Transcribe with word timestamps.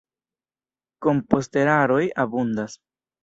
Komposteraroj 1.07 2.01
abundas. 2.25 2.79